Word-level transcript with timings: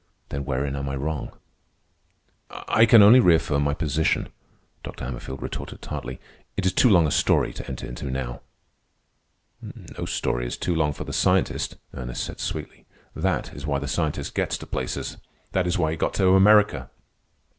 "Then 0.29 0.45
wherein 0.45 0.75
am 0.75 0.89
I 0.89 0.95
wrong?" 0.95 1.29
"I 2.49 2.87
can 2.87 3.03
only 3.03 3.19
reaffirm 3.19 3.61
my 3.61 3.75
position," 3.75 4.29
Dr. 4.81 5.05
Hammerfield 5.05 5.43
retorted 5.43 5.79
tartly. 5.83 6.19
"It 6.57 6.65
is 6.65 6.73
too 6.73 6.89
long 6.89 7.05
a 7.05 7.11
story 7.11 7.53
to 7.53 7.67
enter 7.67 7.85
into 7.85 8.05
now." 8.09 8.41
"No 9.61 10.05
story 10.07 10.47
is 10.47 10.57
too 10.57 10.73
long 10.73 10.91
for 10.91 11.03
the 11.03 11.13
scientist," 11.13 11.75
Ernest 11.93 12.23
said 12.23 12.39
sweetly. 12.39 12.87
"That 13.15 13.53
is 13.53 13.67
why 13.67 13.77
the 13.77 13.87
scientist 13.87 14.33
gets 14.33 14.57
to 14.57 14.65
places. 14.65 15.17
That 15.51 15.67
is 15.67 15.77
why 15.77 15.91
he 15.91 15.97
got 15.97 16.15
to 16.15 16.29
America." 16.29 16.89